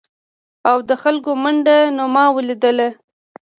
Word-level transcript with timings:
او 0.69 0.77
د 0.89 0.91
خلکو 1.03 1.31
منډه 1.43 1.77
نو 1.97 2.03
ما 2.15 2.25
ولیدله؟ 2.35 2.89